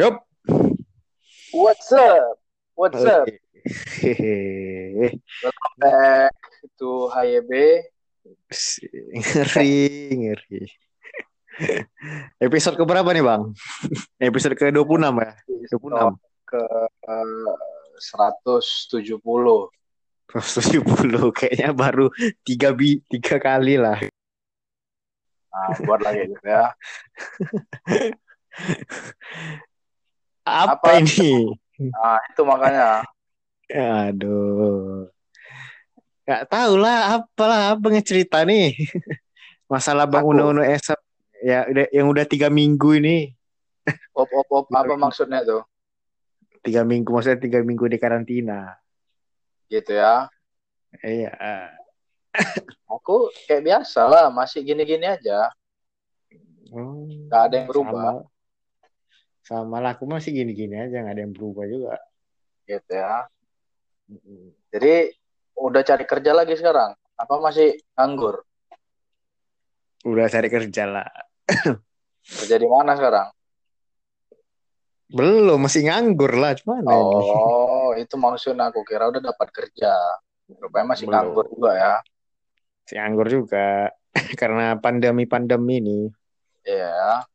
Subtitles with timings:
[0.00, 0.16] Yup.
[1.52, 2.40] What's up?
[2.72, 3.28] What's up?
[4.00, 5.20] Hehehe.
[5.44, 6.32] Welcome back
[6.80, 7.52] to HYB.
[9.12, 9.76] Ngeri,
[10.24, 10.64] ngeri.
[12.40, 13.52] Episode keberapa nih, Bang?
[14.16, 15.36] Episode ke-26 ya?
[15.68, 16.16] 26.
[16.48, 16.64] Ke
[17.04, 17.52] eh,
[18.00, 19.20] 170.
[19.20, 19.68] 170
[21.36, 22.08] kayaknya baru
[22.40, 24.00] tiga bi tiga kali lah.
[25.52, 26.72] Nah, buat lagi gitu ya.
[30.50, 30.90] Apa, Apa?
[30.98, 31.54] ini?
[31.90, 33.06] Nah, itu makanya.
[34.10, 35.06] Aduh.
[36.26, 38.74] Gak tahu lah, apalah apa ngecerita nih.
[39.72, 40.34] Masalah Bang Aku.
[40.34, 40.98] Uno Uno Esap
[41.40, 43.32] ya udah yang udah tiga minggu ini.
[44.20, 45.64] Op, op, op, apa maksudnya tuh?
[46.60, 48.76] Tiga minggu maksudnya tiga minggu di karantina.
[49.70, 50.28] Gitu ya.
[51.00, 51.32] Iya.
[52.90, 55.48] Aku kayak biasa lah, masih gini-gini aja.
[56.70, 58.22] Hmm, Gak ada yang berubah.
[58.22, 58.39] Sama,
[59.44, 61.96] sama lah, aku masih gini-gini aja, nggak ada yang berubah juga.
[62.68, 63.26] Gitu ya.
[64.70, 64.94] Jadi,
[65.58, 66.94] udah cari kerja lagi sekarang?
[67.16, 68.44] Apa masih nganggur?
[70.06, 71.08] Udah cari kerja lah.
[72.20, 73.28] Kerja di mana sekarang?
[75.10, 76.54] Belum, masih nganggur lah.
[76.54, 76.94] Cuman ini.
[76.94, 79.92] Oh, itu maksudnya aku kira udah dapat kerja.
[80.46, 81.14] Rupanya masih Belum.
[81.18, 81.94] nganggur juga ya.
[82.86, 83.68] Masih nganggur juga.
[84.40, 86.00] Karena pandemi-pandemi ini.
[86.62, 87.26] Iya,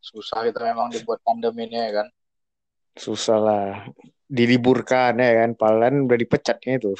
[0.00, 2.08] susah kita memang dibuat pandemi ini ya kan.
[2.96, 3.68] Susah lah.
[4.26, 5.50] Diliburkan ya kan.
[5.54, 6.96] Palan udah dipecatnya itu.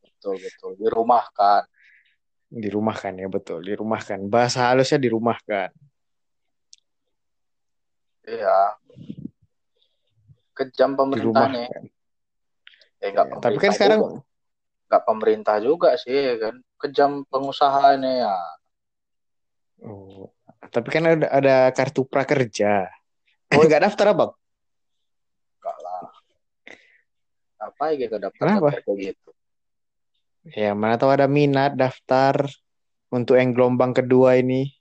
[0.00, 0.70] Betul, betul.
[0.78, 1.62] Dirumahkan.
[2.48, 3.60] Dirumahkan ya, betul.
[3.60, 4.18] Dirumahkan.
[4.30, 5.70] Bahasa halusnya dirumahkan.
[8.24, 8.78] Iya.
[10.56, 11.68] Kejam pemerintah nih.
[12.98, 14.26] Eh, Ya, tapi kan sekarang juga.
[14.88, 16.54] Nggak pemerintah juga sih ya kan.
[16.82, 18.36] Kejam pengusaha ini ya.
[19.86, 20.34] Oh,
[20.66, 22.90] tapi kan ada, ada kartu prakerja.
[23.54, 23.62] Oh.
[23.62, 24.32] Nggak daftar abang?
[25.58, 26.02] Enggak lah.
[27.58, 28.66] Apa ya kita daftar Kenapa?
[28.74, 29.30] daftar kayak gitu.
[30.48, 32.48] Ya, mana tahu ada minat daftar
[33.12, 34.72] untuk yang gelombang kedua ini.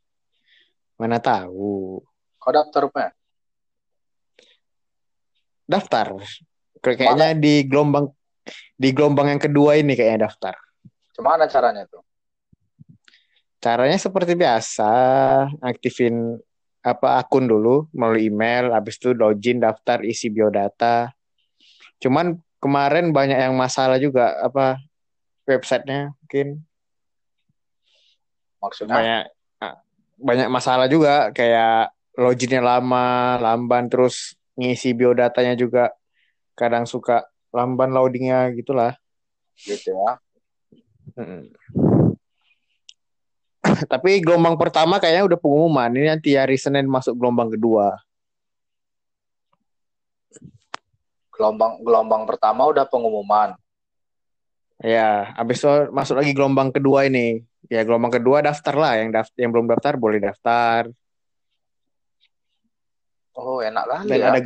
[0.96, 2.00] Mana tahu.
[2.40, 3.12] Kau daftar apa?
[5.68, 6.16] Daftar.
[6.80, 8.14] Kayak- Kayaknya di gelombang
[8.80, 10.56] di gelombang yang kedua ini kayaknya daftar.
[11.12, 12.00] Gimana caranya tuh?
[13.68, 14.88] Caranya seperti biasa,
[15.60, 16.40] aktifin
[16.80, 21.12] apa akun dulu melalui email, habis itu login, daftar, isi biodata.
[22.00, 24.80] Cuman kemarin banyak yang masalah juga apa
[25.44, 26.64] websitenya mungkin
[28.64, 28.96] Maksudnya?
[28.96, 29.24] banyak
[30.16, 35.92] banyak masalah juga kayak loginnya lama, lamban terus ngisi biodatanya juga
[36.56, 38.96] kadang suka lamban loadingnya gitulah.
[39.60, 40.12] Gitu ya.
[43.92, 45.90] Tapi gelombang pertama kayaknya udah pengumuman.
[45.94, 47.94] Ini nanti hari Senin masuk gelombang kedua.
[51.34, 53.54] Gelombang gelombang pertama udah pengumuman.
[54.78, 57.42] Ya, habis itu masuk lagi gelombang kedua ini.
[57.70, 58.94] Ya, gelombang kedua daftar lah.
[59.02, 60.90] Yang daftar, yang belum daftar boleh daftar.
[63.38, 64.28] Oh, enak kali Dan ya.
[64.34, 64.40] ada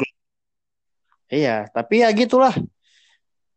[1.32, 2.52] Iya, tapi ya gitulah.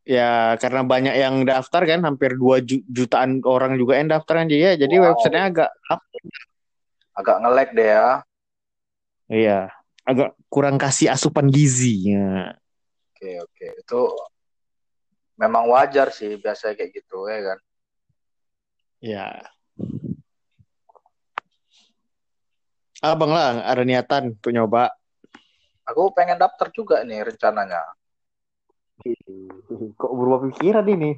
[0.05, 4.49] Ya, karena banyak yang daftar kan, hampir 2 ju- jutaan orang juga yang daftar kan
[4.53, 4.77] dia.
[4.77, 5.17] Jadi Wow.
[5.17, 5.71] websitenya agak
[7.15, 8.09] Agak nge-lag deh ya.
[9.31, 9.61] iya,
[10.05, 12.53] agak kurang kasih asupan gizinya.
[13.15, 13.67] Oke, oke.
[13.81, 14.01] Itu
[15.41, 17.59] memang wajar sih biasa kayak gitu ya kan.
[19.01, 19.29] Ya.
[23.01, 24.93] Abang lah, ada niatan untuk nyoba.
[25.89, 27.81] Aku pengen daftar juga nih rencananya.
[30.01, 31.13] Kok berubah pikiran ini?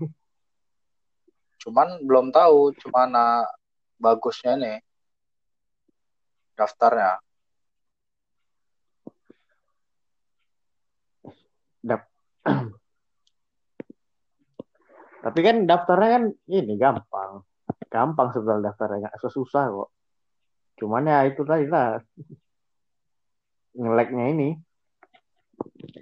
[1.62, 3.46] Cuman belum tahu gimana
[4.02, 4.78] bagusnya nih
[6.58, 7.22] daftarnya.
[15.26, 17.42] Tapi kan daftarnya kan ini gampang.
[17.90, 19.90] Gampang sebetulnya daftarnya, nggak susah kok.
[20.78, 21.98] Cuman ya itu tadi lah.
[23.74, 24.54] Ngeleknya ini.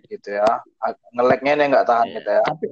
[0.09, 0.65] Gitu ya.
[0.81, 2.15] A- Nge-lagnya nih nggak tahan Iya.
[2.21, 2.43] kita ya.
[2.45, 2.67] Tapi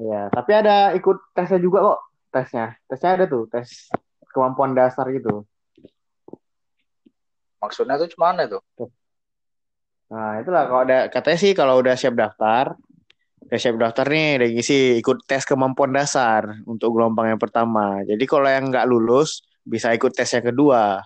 [0.00, 2.00] ya, tapi ada ikut tesnya juga kok.
[2.30, 2.66] Tesnya.
[2.86, 3.90] Tesnya ada tuh, tes
[4.30, 5.42] kemampuan dasar gitu.
[7.60, 8.62] Maksudnya tuh gimana tuh?
[10.10, 12.74] Nah, itulah kalau ada katanya sih kalau udah siap daftar,
[13.46, 18.02] udah siap daftar nih, udah ngisi ikut tes kemampuan dasar untuk gelombang yang pertama.
[18.06, 21.02] Jadi kalau yang nggak lulus bisa ikut tes yang kedua.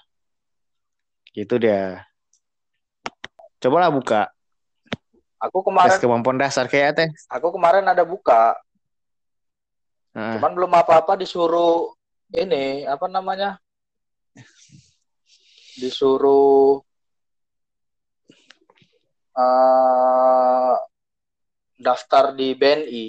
[1.35, 2.07] Gitu dia.
[3.59, 4.31] Cobalah buka
[5.45, 7.29] Aku tes kemarin kemampuan dasar kayak tes.
[7.29, 8.57] aku kemarin ada buka,
[10.15, 11.91] Nah, cuman belum apa-apa disuruh
[12.31, 13.59] ini apa namanya?
[15.75, 16.79] Disuruh
[19.35, 20.75] uh,
[21.83, 23.07] daftar di BNI.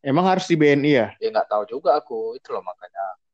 [0.00, 1.08] Emang harus di BNI ya?
[1.20, 3.25] Ya nggak tahu juga aku, itu loh makanya.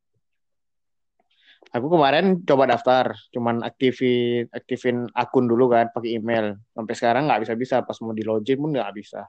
[1.72, 6.60] Aku kemarin coba daftar, cuman aktifin aktifin akun dulu kan pakai email.
[6.76, 9.24] Sampai sekarang nggak bisa bisa, pas mau di login pun nggak bisa.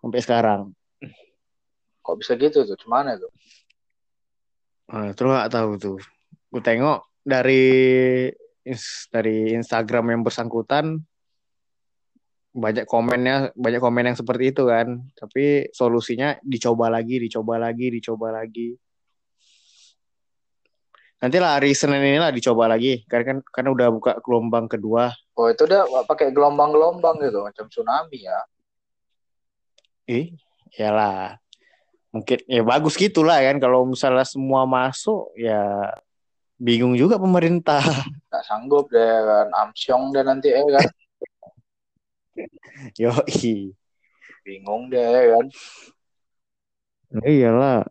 [0.00, 0.72] Sampai sekarang.
[2.00, 2.76] Kok bisa gitu tuh?
[2.80, 3.28] Cuman itu?
[4.88, 5.98] Nah, terus nggak tahu tuh.
[6.48, 7.64] Gue tengok dari
[9.12, 11.04] dari Instagram yang bersangkutan
[12.54, 18.30] banyak komennya banyak komen yang seperti itu kan tapi solusinya dicoba lagi dicoba lagi dicoba
[18.30, 18.78] lagi
[21.24, 23.00] nanti lah hari Senin ini lah dicoba lagi.
[23.08, 25.08] Karena kan kan udah buka gelombang kedua.
[25.32, 27.40] Oh itu udah pakai gelombang-gelombang gitu.
[27.40, 28.38] Macam tsunami ya.
[30.04, 30.36] Ih
[30.76, 31.40] lah
[32.12, 33.56] mungkin ya bagus gitulah kan.
[33.56, 35.88] Kalau misalnya semua masuk ya
[36.60, 37.80] bingung juga pemerintah.
[38.28, 39.48] Nggak sanggup deh kan.
[39.64, 40.88] Amsyong deh nanti ya kan.
[43.00, 43.12] Yo,
[44.44, 45.46] bingung deh kan.
[47.24, 47.88] Iyalah.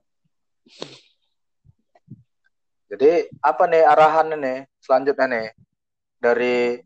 [2.94, 5.48] Jadi apa nih arahan nih selanjutnya nih
[6.22, 6.78] dari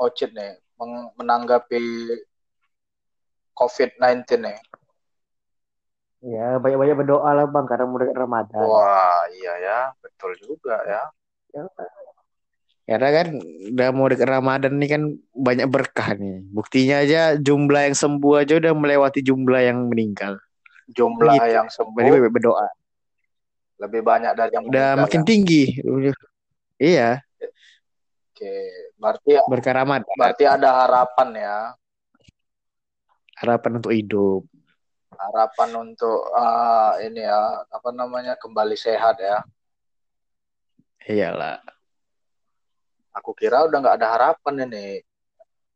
[0.00, 0.56] Ocit nih
[1.20, 1.78] menanggapi
[3.52, 4.58] COVID-19 nih?
[6.24, 8.64] Ya, banyak-banyak berdoa lah bang karena mulai Ramadan.
[8.64, 11.02] Wah, iya ya, betul juga ya.
[11.52, 11.68] ya
[12.88, 13.26] karena kan
[13.72, 15.02] udah mau dekat Ramadan nih kan
[15.36, 16.40] banyak berkah nih.
[16.50, 20.40] Buktinya aja jumlah yang sembuh aja udah melewati jumlah yang meninggal.
[20.88, 21.52] Jumlah gitu.
[21.52, 22.00] yang sembuh.
[22.00, 22.66] Jadi berdoa.
[23.82, 25.26] Lebih banyak dari yang udah makin ya?
[25.26, 25.64] tinggi.
[26.78, 27.10] Iya.
[28.30, 28.54] Oke,
[28.94, 30.14] berarti berkah Ramadan.
[30.14, 31.58] Berarti ada harapan ya.
[33.42, 34.42] Harapan untuk hidup.
[35.18, 38.38] Harapan untuk uh, ini ya, apa namanya?
[38.38, 39.42] kembali sehat ya.
[41.02, 41.58] Iyalah
[43.12, 45.04] aku kira udah nggak ada harapan ini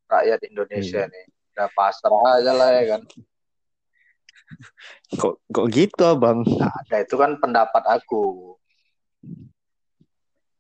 [0.09, 1.13] rakyat Indonesia hmm.
[1.13, 1.27] nih
[1.57, 3.03] udah pasrah aja lah ya kan
[5.21, 8.55] kok kok gitu bang nah, ada itu kan pendapat aku.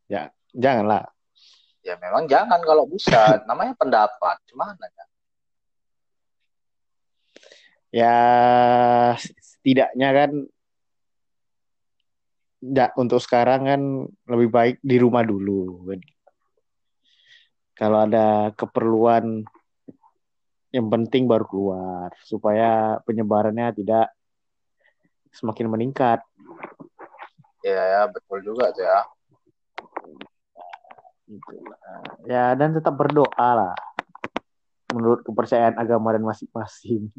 [0.06, 1.06] Ya janganlah.
[1.82, 3.42] Ya memang jangan kalau bisa.
[3.46, 5.06] Namanya pendapat gimana ya
[7.96, 8.16] ya
[9.40, 10.30] setidaknya kan
[12.60, 13.80] ya, untuk sekarang kan
[14.28, 15.88] lebih baik di rumah dulu.
[17.76, 19.44] Kalau ada keperluan
[20.74, 24.10] yang penting baru keluar supaya penyebarannya tidak
[25.30, 26.20] semakin meningkat.
[27.62, 29.00] Ya, ya betul juga tuh ya.
[32.26, 33.74] Ya dan tetap berdoa lah
[34.94, 37.10] menurut kepercayaan agama dan masing-masing.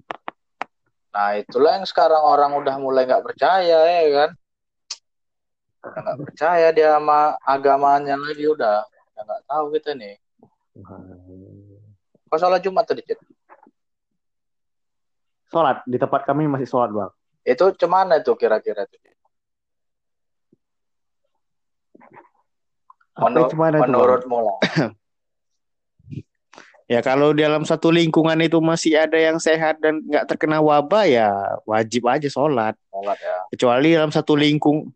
[1.11, 4.29] Nah itulah yang sekarang orang udah mulai nggak percaya ya kan.
[5.87, 10.15] Nggak percaya dia sama agamanya lagi udah nggak tahu kita nih.
[12.27, 13.19] Kau sholat Jumat tadi, Cid?
[15.47, 15.83] Sholat.
[15.87, 17.11] Di tempat kami masih sholat, Bang.
[17.47, 18.97] Itu cemana itu kira-kira itu?
[23.17, 24.57] Menur cemana menurutmu lah.
[26.93, 31.33] ya kalau dalam satu lingkungan itu masih ada yang sehat dan nggak terkena wabah ya
[31.65, 32.77] wajib aja sholat.
[32.93, 33.37] Sholat ya.
[33.49, 34.93] Kecuali dalam satu lingkung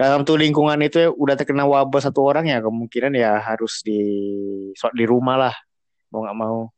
[0.00, 4.00] dalam tuh lingkungan itu ya, udah terkena wabah satu orang ya kemungkinan ya harus di
[4.72, 5.54] di rumah lah
[6.08, 6.72] mau nggak mau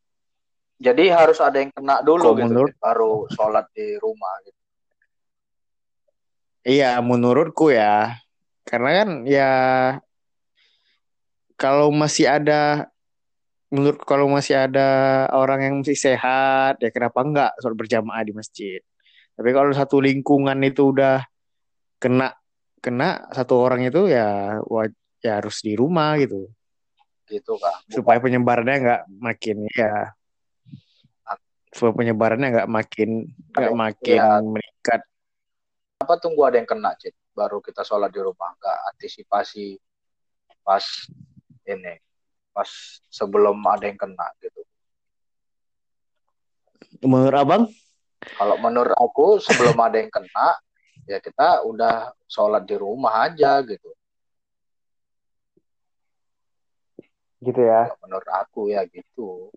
[0.83, 4.61] jadi harus ada yang kena dulu Kalo gitu menurut, baru sholat di rumah gitu.
[6.67, 8.19] Iya menurutku ya.
[8.67, 9.53] Karena kan ya
[11.55, 12.91] kalau masih ada
[13.71, 18.83] menurut kalau masih ada orang yang masih sehat ya kenapa enggak sholat berjamaah di masjid?
[19.39, 21.23] Tapi kalau satu lingkungan itu udah
[22.03, 22.35] kena
[22.83, 24.59] kena satu orang itu ya
[25.23, 26.51] ya harus di rumah gitu.
[27.31, 27.87] Gitu kak.
[27.87, 30.11] Supaya penyebarannya nggak makin ya
[31.73, 34.45] supaya penyebarannya nggak makin nggak makin ya.
[34.45, 35.01] meningkat.
[36.05, 38.53] Apa tunggu ada yang kena cit baru kita sholat di rumah.
[38.61, 39.81] Nggak antisipasi
[40.61, 40.85] pas
[41.65, 41.97] ini
[42.53, 42.69] pas
[43.09, 44.61] sebelum ada yang kena gitu.
[47.09, 47.65] Menurut abang?
[48.37, 50.61] Kalau menurut aku sebelum ada yang kena
[51.09, 53.91] ya kita udah sholat di rumah aja gitu.
[57.43, 57.91] Gitu ya.
[58.05, 59.51] Menurut aku ya gitu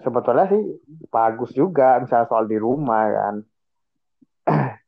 [0.00, 0.62] sebetulnya sih
[1.08, 3.36] bagus juga misalnya soal di rumah kan.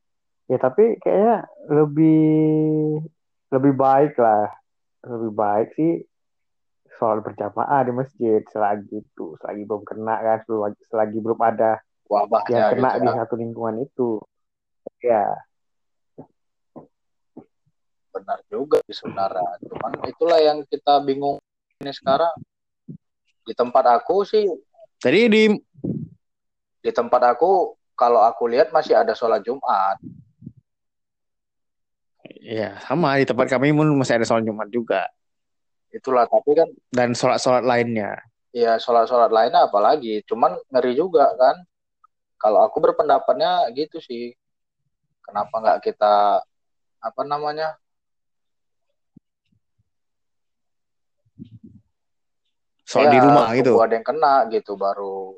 [0.48, 3.04] Ya tapi kayaknya lebih
[3.52, 4.48] lebih baik lah.
[5.04, 6.08] Lebih baik sih
[6.96, 12.48] sholat berjamaah di masjid selagi itu selagi belum kena kan selagi, selagi belum ada wabah
[12.48, 13.16] yang kena gitu, di ya.
[13.20, 14.10] satu lingkungan itu.
[15.04, 15.36] Ya
[18.18, 21.38] benar juga di sebenarnya cuman itulah yang kita bingung
[21.78, 22.34] ini sekarang.
[23.46, 24.44] Di tempat aku sih
[24.98, 25.42] Jadi di
[26.82, 29.98] di tempat aku kalau aku lihat masih ada sholat Jumat.
[32.42, 33.18] Ya sama.
[33.18, 35.06] Di tempat kami pun masih ada sholat Jumat juga.
[35.94, 38.18] Itulah tapi kan dan sholat-sholat lainnya.
[38.48, 40.22] ya sholat-sholat lainnya apalagi.
[40.26, 41.62] Cuman ngeri juga kan.
[42.38, 44.34] Kalau aku berpendapatnya gitu sih.
[45.22, 46.42] Kenapa nggak kita
[46.98, 47.78] apa namanya
[52.88, 53.72] Sholat ya, di rumah gitu.
[53.84, 55.36] ada yang kena gitu baru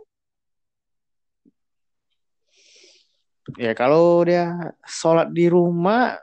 [3.59, 4.55] Ya kalau dia
[4.87, 6.15] sholat di rumah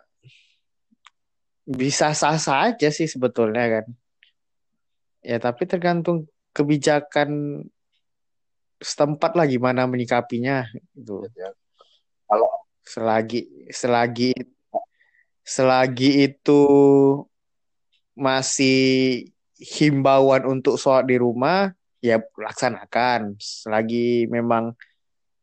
[1.68, 3.86] bisa sah-sah aja sih sebetulnya kan.
[5.20, 7.60] Ya tapi tergantung kebijakan
[8.80, 11.26] setempat lah gimana menyikapinya gitu.
[11.28, 11.52] gitu ya
[12.30, 12.48] kalau
[12.88, 14.32] Selagi selagi
[15.44, 16.64] selagi itu
[18.16, 23.36] masih himbauan untuk sholat di rumah ya laksanakan.
[23.42, 24.74] Selagi memang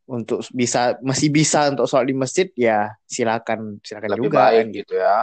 [0.05, 4.67] untuk bisa masih bisa untuk sholat di masjid ya silakan silakan lebih juga baik kan
[4.77, 5.19] gitu ya.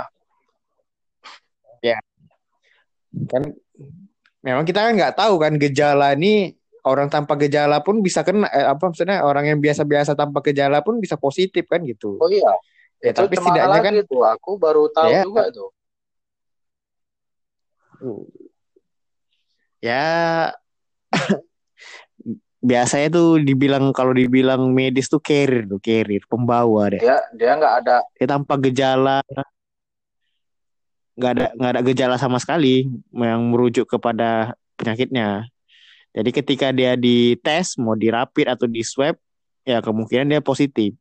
[3.27, 3.43] Kan
[4.41, 6.55] memang kita kan nggak tahu kan gejala ini
[6.87, 10.97] orang tanpa gejala pun bisa kena eh, apa maksudnya orang yang biasa-biasa tanpa gejala pun
[10.97, 12.17] bisa positif kan gitu.
[12.17, 12.55] Oh iya.
[13.01, 15.21] Ya itu tapi setidaknya kan tuh aku baru tahu Ya.
[15.25, 15.69] juga tuh
[19.81, 20.05] ya
[22.61, 27.01] biasanya tuh dibilang kalau dibilang medis tuh carrier tuh carrier pembawa deh.
[27.01, 27.97] Dia dia nggak ada.
[28.15, 29.19] Dia tanpa gejala.
[31.17, 35.49] Nggak ada nggak ada gejala sama sekali yang merujuk kepada penyakitnya.
[36.13, 39.17] Jadi ketika dia dites mau di rapid atau di swab
[39.65, 40.93] ya kemungkinan dia positif.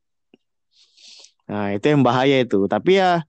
[1.44, 2.64] Nah itu yang bahaya itu.
[2.64, 3.20] Tapi ya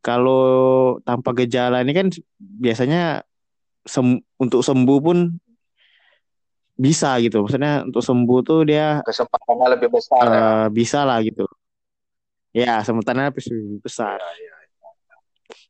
[0.00, 2.06] kalau tanpa gejala ini kan
[2.38, 3.24] biasanya
[3.84, 5.18] sem- untuk sembuh pun
[6.74, 10.38] bisa gitu maksudnya untuk sembuh tuh dia kesempatannya lebih besar ya.
[10.42, 11.46] eh, bisa lah gitu
[12.50, 14.54] ya sementara lebih besar Ya, ya.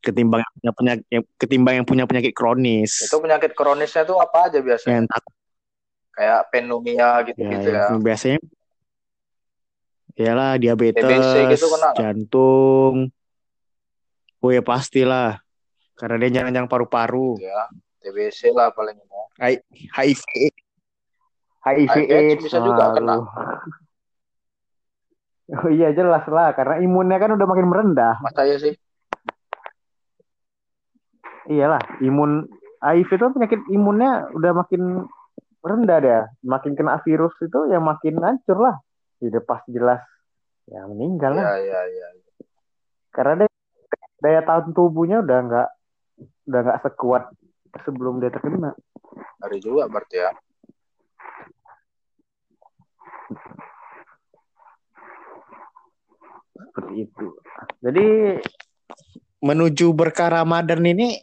[0.01, 4.59] ketimbang yang punya penyakit ketimbang yang punya penyakit kronis Itu penyakit kronisnya tuh apa aja
[4.65, 5.05] biasanya?
[5.05, 5.07] yang
[6.15, 7.85] Kayak pneumonia ya, gitu-gitu ya.
[7.91, 8.39] yang biasanya
[10.15, 13.11] iyalah diabetes gitu kena jantung
[14.41, 15.43] oh ya pastilah
[15.99, 17.67] karena dia nyerang paru-paru ya.
[18.05, 19.57] TBC lah paling ini.
[19.89, 20.21] HIV
[21.65, 23.25] HIV AIDS bisa juga kena.
[23.25, 23.25] aduh.
[25.65, 28.21] Oh iya jelas lah karena imunnya kan udah makin merendah.
[28.21, 28.77] Masa ya sih?
[31.45, 32.49] Iyalah, imun
[32.81, 35.05] HIV itu penyakit imunnya udah makin
[35.61, 36.21] rendah dia.
[36.45, 38.77] Makin kena virus itu ya makin hancur lah.
[39.21, 40.01] Udah pas jelas
[40.65, 41.57] ya meninggal Iya, lah.
[41.61, 42.07] iya, iya.
[43.13, 43.49] Karena dia,
[44.21, 45.69] daya tahan tubuhnya udah nggak
[46.49, 47.25] udah nggak sekuat
[47.83, 48.77] sebelum dia terkena.
[49.43, 50.31] Hari juga berarti ya.
[56.55, 57.27] Seperti itu.
[57.83, 58.07] Jadi
[59.45, 61.21] menuju berkah Ramadan ini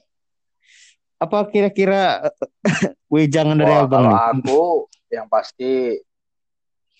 [1.22, 2.34] apa kira-kira
[3.13, 4.22] wejangan dari Wah, abang kalau nih?
[4.34, 4.62] aku
[5.13, 6.01] yang pasti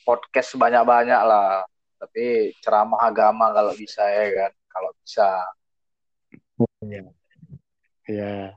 [0.06, 1.66] podcast banyak-banyak lah.
[2.02, 4.52] Tapi ceramah agama kalau bisa ya kan.
[4.72, 5.28] Kalau bisa.
[6.86, 7.02] Ya,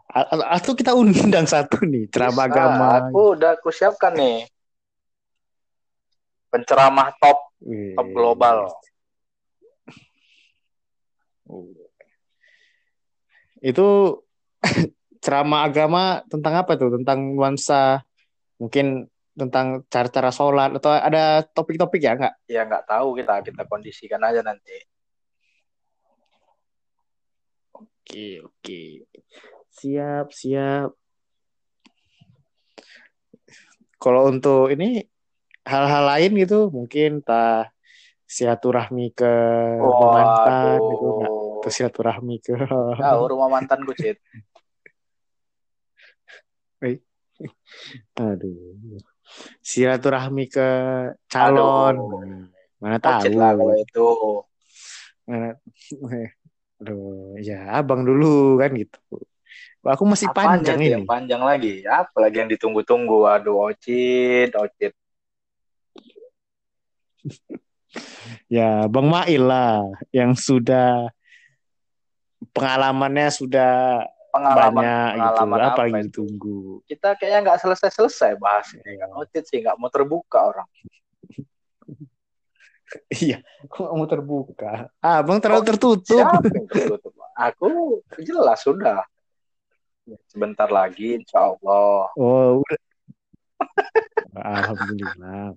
[0.09, 2.87] A- a- atau kita undang satu nih ceramah agama.
[3.11, 4.49] Aku udah aku siapkan nih.
[6.49, 7.99] Penceramah top, Wih.
[7.99, 8.59] top global.
[13.59, 14.21] Itu
[15.25, 16.95] ceramah agama tentang apa tuh?
[17.01, 18.07] Tentang nuansa
[18.61, 22.35] mungkin tentang cara-cara sholat atau ada topik-topik ya nggak?
[22.47, 24.94] Ya nggak tahu kita, kita kondisikan aja nanti.
[28.05, 29.09] Oke, oke.
[29.73, 30.93] Siap, siap.
[33.97, 35.09] Kalau untuk ini
[35.65, 37.73] hal-hal lain gitu mungkin entah
[38.29, 39.33] silaturahmi ke
[39.81, 41.33] rumah mantan gitu nggak?
[41.33, 41.61] Waduh.
[41.65, 42.53] Atau silaturahmi ke
[43.01, 44.21] Tahu rumah mantanku, Cit.
[48.21, 49.01] aduh.
[49.65, 50.69] Silaturahmi ke
[51.33, 51.97] calon.
[51.97, 52.53] Aduh.
[52.85, 53.33] Mana tahu.
[53.33, 54.09] lah kalau itu.
[55.25, 55.57] Mana
[56.85, 59.01] Aduh, ya abang dulu kan gitu.
[59.81, 61.01] Aku masih panjang ini.
[61.01, 61.81] yang panjang lagi?
[61.89, 63.25] Apa lagi yang ditunggu-tunggu?
[63.25, 64.93] Aduh, Ocit, Ocit.
[68.51, 71.15] Ya, Bang Mail lah yang sudah
[72.51, 74.03] pengalamannya sudah
[74.35, 75.15] Pengalaman, banyak gitu.
[75.15, 75.95] pengalaman Apa apa itu?
[76.03, 76.59] ditunggu?
[76.91, 79.15] Kita kayaknya nggak selesai-selesai bahas ini kan.
[79.15, 80.67] Ocit sih nggak mau terbuka orang.
[83.25, 84.89] Iya, kok mau terbuka?
[84.99, 86.05] Ah, Bang terlalu tertutup.
[86.07, 87.13] Siapa yang tertutup?
[87.13, 87.29] Pak?
[87.53, 89.03] Aku jelas sudah.
[90.29, 92.13] Sebentar lagi, insya Allah.
[92.15, 92.81] Oh, udah.
[94.35, 95.57] Alhamdulillah.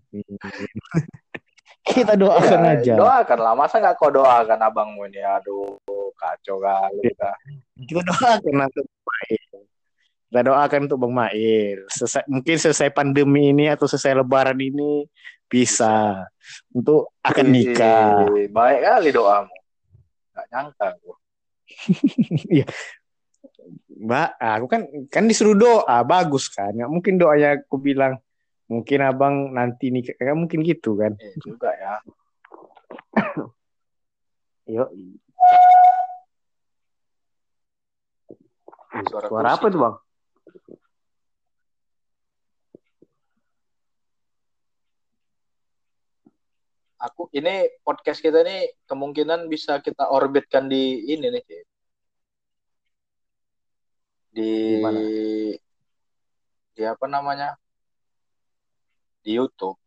[1.83, 2.93] Kita doakan Ya, aja.
[2.95, 3.53] Doakan lah.
[3.55, 5.23] Masa nggak kau doakan abangmu ini?
[5.23, 5.79] Aduh,
[6.15, 7.31] kacau kali kita.
[7.87, 9.43] Kita doakan untuk Mail.
[10.27, 11.77] Kita doakan untuk Bang Mail.
[11.87, 15.07] Selesai, mungkin selesai pandemi ini atau selesai lebaran ini
[15.47, 16.27] bisa
[16.75, 18.27] untuk akan nikah.
[18.35, 19.55] Ih, Baik kali doamu.
[20.35, 21.11] Nggak nyangka aku.
[23.97, 26.69] Mbak, aku kan kan disuruh doa, bagus kan?
[26.71, 28.21] Nggak mungkin doanya aku bilang
[28.69, 31.17] mungkin abang nanti nikah, kan mungkin gitu kan?
[31.17, 31.95] Iya juga ya.
[34.77, 34.89] Yuk.
[39.07, 39.95] Suara Suara apa tuh bang?
[46.97, 51.43] Aku ini podcast kita ini kemungkinan bisa kita orbitkan di ini nih.
[51.45, 51.61] Di
[54.33, 54.99] Di mana?
[56.73, 57.53] di apa namanya?
[59.21, 59.77] Di YouTube.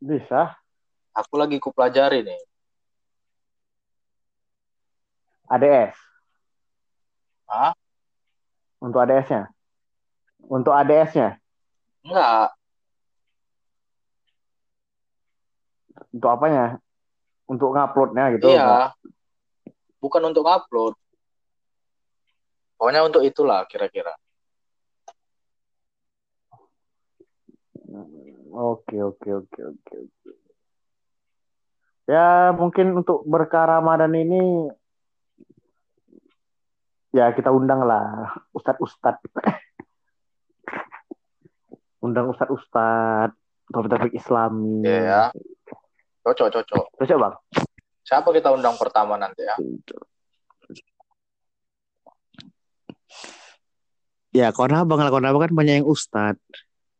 [0.00, 0.56] Bisa.
[1.12, 2.40] Aku lagi kupelajari nih.
[5.52, 5.96] ADS.
[7.44, 7.76] Hah?
[8.80, 9.52] Untuk ADS-nya.
[10.48, 11.41] Untuk ADS-nya.
[12.02, 12.50] Enggak,
[16.12, 16.76] Untuk apanya?
[17.48, 18.52] Untuk nguploadnya gitu.
[18.52, 18.92] iya.
[20.02, 20.94] Bukan untuk upload.
[22.76, 24.10] Pokoknya untuk itulah kira-kira.
[28.52, 30.30] Oke, oke, oke, oke, oke.
[32.10, 34.68] Ya, mungkin untuk berkah Ramadan ini
[37.14, 39.22] ya kita undang lah ustadz-ustadz.
[42.02, 43.38] Undang ustadz-ustadz,
[43.70, 44.82] topik-topik Islami.
[44.82, 45.22] Iya ya.
[46.26, 46.84] Cocok, cocok.
[46.98, 47.34] Terus ya, Bang?
[48.02, 49.54] Siapa kita undang pertama nanti ya?
[54.34, 56.42] Ya, kawan abang lah, kawan abang kan banyak yang ustadz.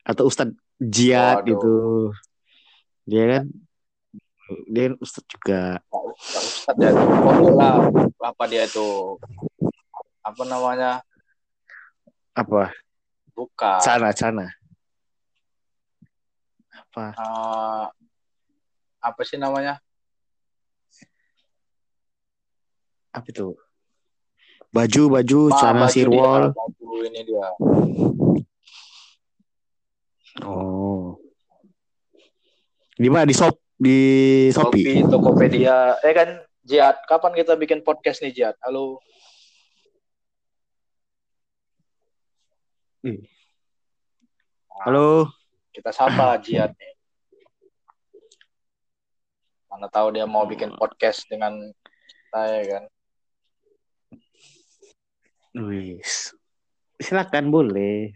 [0.07, 1.51] Atau ustadz jihad Waduh.
[1.51, 1.75] gitu.
[3.03, 3.45] Dia kan,
[4.71, 5.83] dia kan ustadz juga.
[5.91, 6.91] Pak Ustadz ya.
[6.95, 7.75] Pokoknya lah
[8.23, 9.19] apa dia itu
[10.23, 11.03] apa namanya?
[12.39, 12.71] Apa?
[13.35, 13.81] Bukan.
[13.83, 14.47] Cana, cana.
[16.93, 17.17] Apa?
[17.17, 17.85] Eh,
[19.01, 19.81] apa sih namanya?
[23.17, 23.57] Apa itu?
[24.69, 25.41] Baju, baju.
[25.49, 27.49] Dia, baju ini dia.
[30.45, 31.17] Oh.
[32.97, 33.25] Di mana?
[33.25, 33.99] Di shop, di
[34.53, 34.85] Shopee.
[34.85, 35.97] Shopee, Tokopedia.
[36.05, 38.57] Eh kan Jihad, kapan kita bikin podcast nih Jihad?
[38.61, 39.01] Halo.
[44.85, 45.42] Halo.
[45.73, 46.95] Kita sapa Jihad nih.
[49.73, 51.57] Mana tahu dia mau bikin podcast dengan
[52.05, 52.85] kita ya kan.
[55.57, 56.37] Wis.
[57.01, 58.13] Silakan boleh.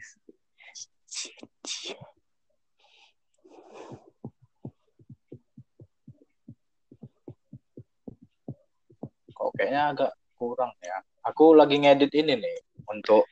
[9.32, 11.00] Kok kayaknya agak kurang ya.
[11.24, 12.56] Aku lagi ngedit ini nih
[12.92, 13.24] untuk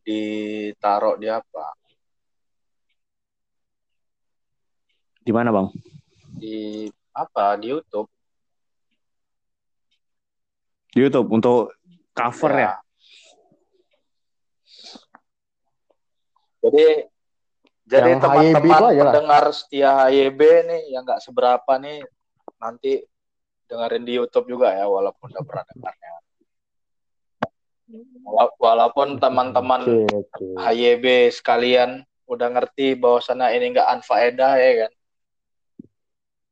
[0.00, 1.85] ditaruh di apa?
[5.26, 5.74] Di mana, Bang?
[6.38, 7.58] Di apa?
[7.58, 8.06] Di YouTube.
[10.94, 11.74] Di YouTube untuk
[12.14, 12.72] cover ya.
[16.62, 16.86] Jadi
[17.86, 22.02] jadi itu teman-teman pendengar setia HYB nih yang nggak seberapa nih
[22.58, 23.02] nanti
[23.66, 26.10] dengerin di YouTube juga ya walaupun udah pernah dengarnya.
[28.22, 30.46] Wala- Walaupun teman-teman oke.
[30.58, 34.92] HYB sekalian udah ngerti bahwasannya ini nggak anfaedah ya kan.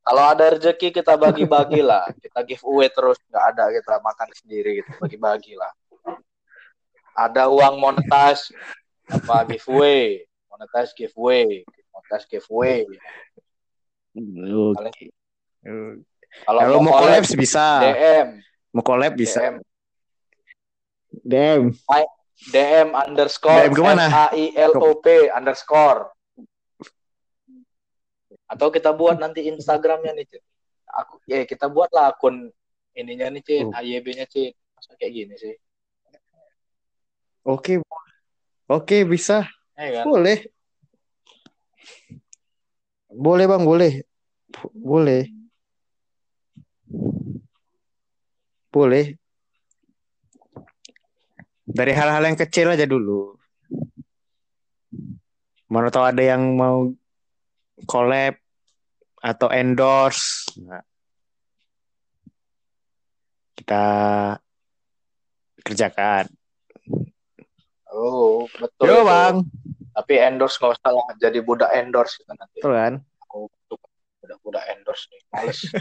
[0.05, 4.93] Kalau ada rezeki kita bagi-bagi lah, kita giveaway terus nggak ada kita makan sendiri gitu,
[5.01, 5.73] bagi-bagi lah.
[7.17, 8.53] Ada uang monetize
[9.09, 12.85] apa giveaway, monetize giveaway, monetize giveaway.
[14.77, 15.09] Oke.
[16.45, 17.67] Kalau Kalau mau collab bisa.
[17.81, 18.29] DM,
[18.75, 19.41] Mau collab bisa.
[19.41, 19.57] DM,
[21.25, 21.63] DM.
[22.51, 24.05] DM underscore DM ke mana?
[24.11, 26.11] A I L O P underscore.
[28.45, 30.43] Atau kita buat nanti Instagramnya nih, Cid.
[30.95, 32.53] Aku, ya kita buatlah akun
[32.95, 33.73] ininya nih, Cid, Oh.
[33.73, 34.55] HYB-nya, Cid.
[34.77, 35.55] Masa kayak gini sih?
[37.45, 37.81] Oke.
[38.69, 39.49] Oke, bisa.
[39.77, 40.05] Ya kan?
[40.09, 40.39] Boleh.
[43.13, 44.03] Boleh, Bang, boleh.
[44.73, 45.29] Boleh.
[48.75, 49.15] Boleh.
[51.65, 53.39] Dari hal-hal yang kecil aja dulu.
[55.71, 56.93] Mana tahu ada yang mau
[57.83, 58.39] collab
[59.19, 60.47] atau endorse.
[60.63, 60.85] Nah,
[63.59, 63.85] kita
[65.65, 66.31] kerjakan.
[67.95, 68.85] Oh, betul.
[68.91, 69.47] Yo bang,
[69.95, 71.07] Tapi endorse nggak usah lah.
[71.19, 72.59] Jadi budak endorse kita nanti.
[72.63, 72.95] betul kan?
[73.27, 73.47] Aku
[74.21, 75.21] budak-budak endorse nih.
[75.31, 75.61] Males.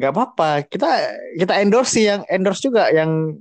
[0.00, 0.88] Gak apa-apa, kita
[1.36, 3.36] kita endorse sih yang endorse juga yang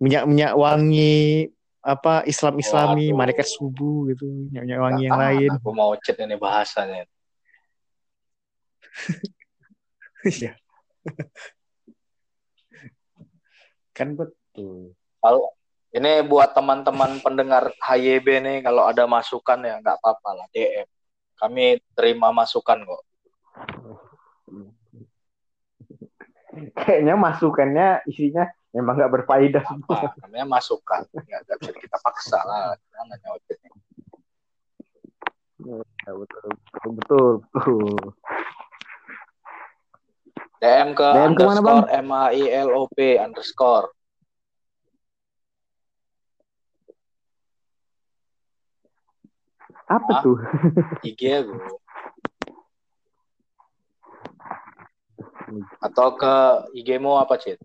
[0.00, 3.18] minyak-minyak wangi apa Islam-Islami, Waduh.
[3.18, 5.50] malaikat subuh gitu, minyak-minyak wangi yang lain.
[5.58, 7.04] Aku mau chat ini bahasanya.
[10.22, 10.54] Iya.
[13.98, 14.94] kan betul.
[15.18, 15.50] Kalau
[15.90, 20.86] ini buat teman-teman pendengar HYB nih, kalau ada masukan ya nggak apa-apa lah DM.
[21.34, 23.02] Kami terima masukan kok.
[26.78, 29.96] Kayaknya masukannya isinya memang nggak berfaedah semua.
[30.10, 30.16] Apa?
[30.26, 31.04] Namanya masukan.
[31.12, 32.74] Nggak, nggak bisa kita paksa lah.
[32.80, 33.58] Gimana nyautin?
[35.62, 37.96] Ya, betul, betul, betul, betul.
[40.62, 43.90] DM ke DM underscore M A I L O P underscore.
[49.92, 50.22] Apa Hah?
[50.24, 50.38] tuh?
[51.04, 51.56] IG aku.
[55.84, 56.34] Atau ke
[56.80, 57.60] IG-mu apa, Cid?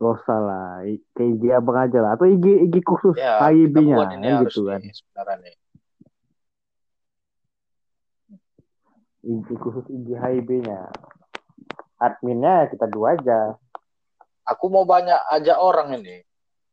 [0.00, 0.80] Gak usah lah,
[1.12, 2.16] ke IG abang aja lah.
[2.16, 4.80] Atau IG IG khusus Ya, HIB-nya kan gitu kan.
[4.80, 5.52] sebenarnya.
[9.20, 10.88] IG khusus IG HIB-nya.
[12.00, 13.60] Adminnya kita dua aja.
[14.48, 16.24] Aku mau banyak ajak orang ini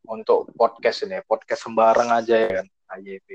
[0.08, 3.28] untuk podcast ini, podcast sembarang aja ya kan, HYB.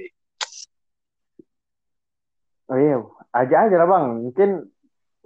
[2.72, 2.96] Oh iya,
[3.36, 4.06] aja aja lah bang.
[4.24, 4.50] Mungkin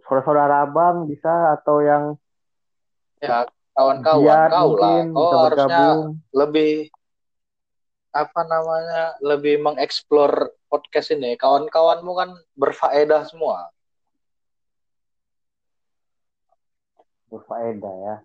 [0.03, 2.19] saudara-saudara abang bisa atau yang
[3.17, 5.05] Ya, kawan-kawan kau lah.
[5.13, 6.03] Kau harusnya bergabung.
[6.33, 6.73] lebih
[8.17, 13.69] apa namanya lebih mengeksplor podcast ini kawan-kawanmu kan berfaedah semua
[17.27, 18.17] berfaedah ya.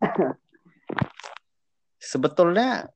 [2.14, 2.88] Sebetulnya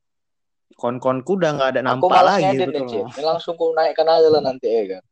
[0.79, 3.03] kon-konku udah nggak ada nampak lagi sebetulnya.
[3.13, 5.03] Ini langsung ku naikkan aja lah nanti ya kan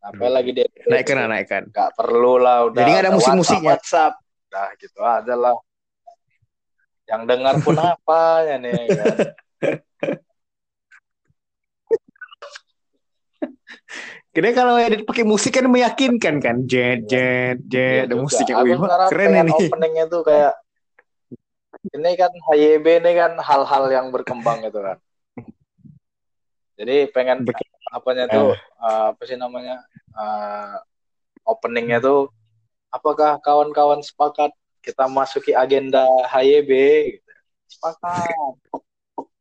[0.00, 0.32] apa Hmm.
[0.32, 1.62] lagi dia Naikkan, lah, naikkan.
[1.68, 3.70] nggak perlu lah udah Jadi nggak ada musik-musiknya.
[3.76, 4.50] WhatsApp, WhatsApp.
[4.50, 5.54] nah gitu aja lah
[7.06, 9.16] yang dengar pun apa ya nih ya kan?
[14.30, 18.54] Kira kalau edit pakai musik kan meyakinkan kan, jet jet jet, Iya ada musiknya.
[18.62, 18.78] Aku Wih,
[19.10, 19.50] keren ini.
[19.52, 20.54] openingnya tuh kayak
[21.90, 24.96] ini kan HYB ini kan hal-hal yang berkembang gitu kan.
[26.78, 27.58] Jadi pengen Ber-
[27.90, 29.82] apanya tuh uh, apa sih namanya
[30.14, 30.76] uh,
[31.46, 32.30] openingnya tuh
[32.90, 34.50] apakah kawan-kawan sepakat
[34.82, 36.70] kita masuki agenda HYB?
[37.18, 37.30] Gitu.
[37.70, 38.54] Sepakat.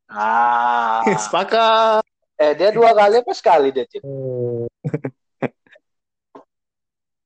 [0.09, 2.05] Ah, Sepakat.
[2.39, 3.99] eh dia dua kali apa sekali dia Cid?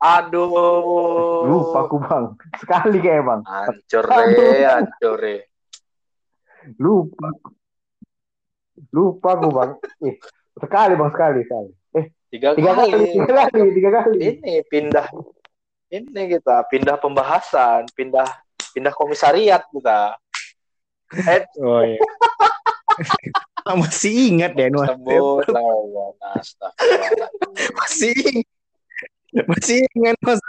[0.03, 1.47] Aduh.
[1.47, 2.35] Lupa aku bang.
[2.59, 3.41] Sekali kayak bang.
[3.47, 5.41] Hancur deh, hancur deh.
[6.75, 7.27] Lupa.
[8.91, 9.71] Lupa aku bang.
[10.03, 10.19] Eh,
[10.59, 11.71] sekali bang sekali sekali.
[12.33, 13.13] Tiga, tiga kali, kali.
[13.13, 14.17] tiga kali, tiga kali.
[14.17, 15.05] Ini pindah
[15.93, 18.25] ini kita pindah pembahasan, pindah
[18.73, 20.17] pindah komisariat kita.
[21.13, 22.01] Eh, Oh iya.
[23.77, 24.65] Masih ingat deh.
[24.65, 26.57] Astagfirullahaladzim.
[27.77, 28.49] Masih ingat.
[29.45, 30.41] Masih ingat Mas.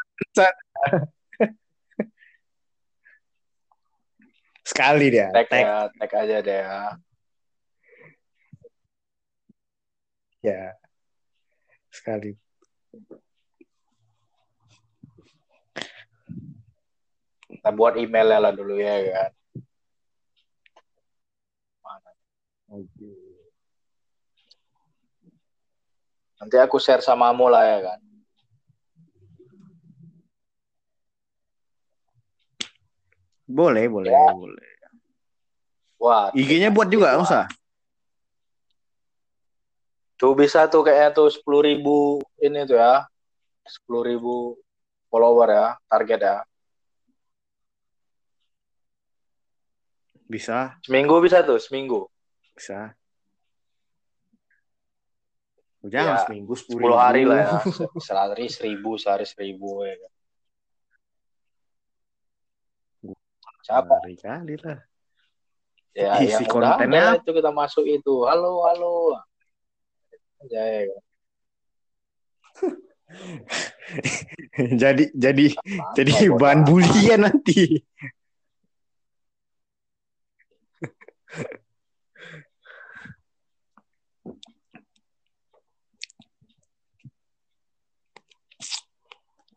[4.65, 5.29] Sekali dia.
[5.37, 5.61] Tag Tag.
[5.61, 6.97] ya, tag aja deh ya.
[10.41, 10.73] Ya.
[12.05, 12.37] Sekali.
[17.49, 19.33] Kita buat emailnya lah dulu ya kan.
[21.81, 22.11] Mana?
[22.77, 23.13] Oke.
[26.45, 28.01] Nanti aku share sama kamu lah ya kan.
[33.49, 34.29] Boleh, boleh, Ya.
[34.29, 34.71] boleh.
[35.97, 37.49] Wah, IG-nya buat juga, nggak usah.
[40.15, 43.05] Tuh bisa tuh kayaknya tuh sepuluh ribu ini tuh ya.
[43.65, 44.35] sepuluh ribu
[45.09, 46.37] follower ya, target ya.
[50.29, 52.09] Bisa, Seminggu bisa tuh, seminggu.
[52.53, 52.93] bisa.
[55.85, 57.57] Jangan Ya, seminggu sepuluh 10 hari lah ya.
[57.65, 59.97] Se- Sehari seribu, sehari seribu ya.
[60.01, 60.13] kan.
[63.65, 63.95] Siapa?
[64.01, 64.79] Hari kali lah.
[65.97, 68.25] Ya, Isi udah kontennya itu kita masuk itu.
[68.29, 69.21] Halo, halo.
[70.45, 70.99] Jaya, ya, ya.
[74.83, 76.69] jadi jadi Apa jadi apa, bahan apa.
[76.69, 77.61] bulian ya nanti.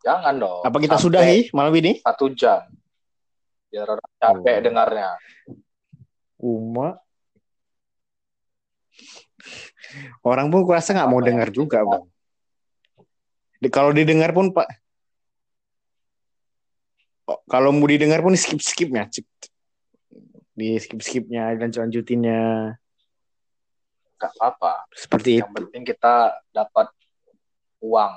[0.08, 0.62] Jangan dong.
[0.64, 2.00] Apa kita sudahi malam ini?
[2.00, 2.64] Satu jam.
[3.68, 4.62] Biar orang capek oh.
[4.64, 5.08] dengarnya.
[6.38, 6.96] Uma
[10.24, 12.04] Orang pun kurasa nggak mau yang dengar juga, bang.
[13.58, 14.68] Di- kalau didengar pun pak,
[17.28, 19.04] Oh, kalau mau didengar pun skip skipnya,
[20.56, 22.72] di skip skipnya dan lanjutinnya
[24.16, 24.88] Gak apa-apa.
[24.96, 25.56] seperti Yang itu.
[25.60, 26.14] penting kita
[26.50, 26.88] dapat
[27.84, 28.12] uang.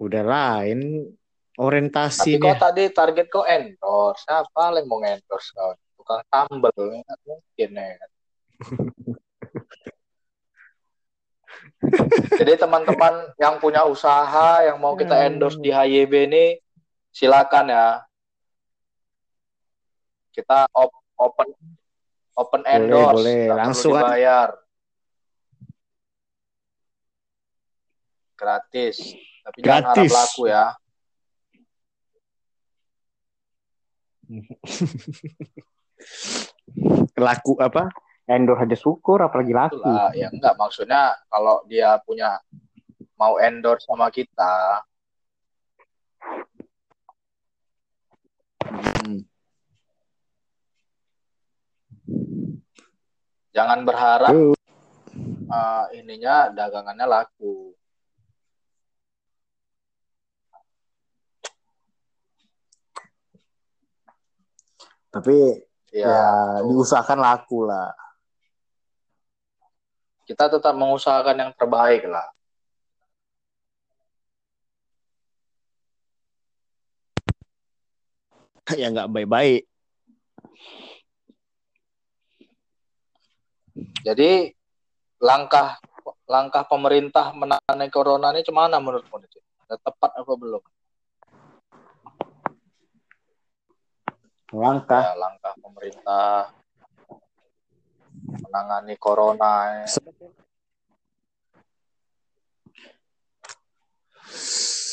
[0.00, 1.12] Udah lain
[1.56, 2.44] Tapi orientasinya.
[2.44, 4.28] kau tadi target kau endorse.
[4.28, 5.72] Siapa yang mau endorse kau?
[5.96, 6.76] Tukang sambel.
[6.76, 7.96] Nggak Mungkin ya.
[12.36, 16.60] Jadi teman-teman yang punya usaha yang mau kita endorse di HYB ini
[17.08, 18.04] silakan ya.
[20.36, 21.56] Kita op- open
[22.36, 23.40] open Boleh, endorse, boleh.
[23.48, 24.04] perlu Langsung aja.
[24.04, 24.48] dibayar.
[28.36, 29.16] Gratis.
[29.40, 30.12] Tapi jangan harap Gratis.
[30.12, 30.76] laku ya.
[37.26, 37.86] laku apa?
[38.26, 39.78] Endor aja syukur, apalagi laku.
[39.78, 42.42] Itulah ya enggak maksudnya kalau dia punya
[43.16, 44.82] mau endorse sama kita
[48.66, 49.22] Hmm.
[53.54, 54.34] jangan berharap
[55.46, 57.70] eh, ininya dagangannya laku.
[65.16, 65.64] Tapi
[65.96, 66.24] Ya, ya,
[66.60, 66.76] tuh.
[66.76, 67.88] diusahakan laku lah.
[70.26, 72.26] kita tetap mengusahakan yang terbaik lah.
[78.82, 79.62] ya nggak baik-baik.
[84.02, 84.50] Jadi
[85.22, 85.78] langkah
[86.26, 89.22] langkah pemerintah menangani corona ini cemana menurutmu?
[89.22, 90.62] Udah tepat apa belum?
[94.56, 95.02] Langkah.
[95.04, 96.48] Ya, langkah pemerintah
[98.40, 99.84] menangani corona.
[99.84, 100.00] ya.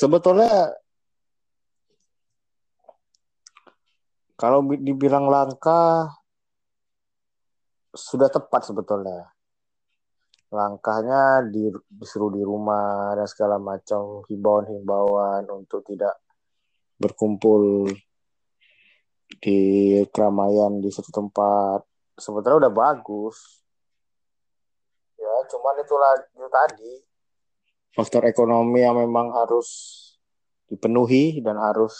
[0.03, 0.75] Sebetulnya
[4.35, 6.11] kalau bi- dibilang langkah
[7.95, 9.31] sudah tepat sebetulnya.
[10.53, 16.19] Langkahnya di, disuruh di rumah dan segala macam himbauan-himbauan untuk tidak
[16.99, 17.89] berkumpul
[19.41, 19.59] di
[20.11, 21.83] keramaian di satu tempat.
[22.17, 23.65] Sebetulnya udah bagus.
[25.17, 26.93] Ya, cuman itulah itu tadi
[27.93, 29.69] faktor ekonomi yang memang harus
[30.65, 31.93] dipenuhi dan harus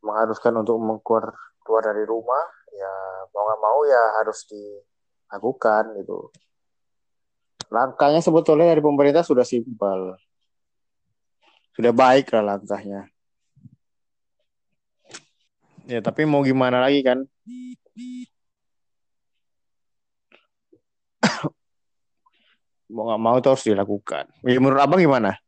[0.00, 2.40] mengharuskan untuk mengkeluar keluar dari rumah
[2.72, 2.92] ya
[3.36, 6.32] mau nggak mau ya harus dilakukan gitu
[7.68, 10.16] langkahnya sebetulnya dari pemerintah sudah simpel
[11.76, 13.12] sudah baik lah langkahnya
[15.90, 17.18] ya tapi mau gimana lagi kan?
[22.90, 24.24] Mau nggak mau itu harus dilakukan.
[24.42, 25.38] Ya, menurut abang gimana